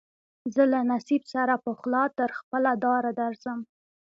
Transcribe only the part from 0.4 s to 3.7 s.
زه له نصیب سره پخلا تر خپله داره درځم